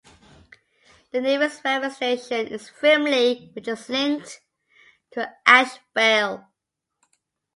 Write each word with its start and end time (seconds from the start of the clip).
The 1.11 1.21
nearest 1.21 1.63
railway 1.63 1.89
station 1.91 2.47
is 2.47 2.67
Frimley 2.71 3.51
which 3.53 3.67
is 3.67 3.87
linked 3.87 4.41
to 5.11 5.31
Ash 5.45 5.77
Vale. 5.93 6.47